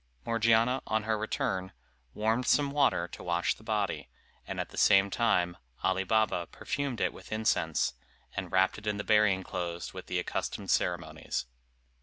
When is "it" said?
6.99-7.13, 8.79-8.87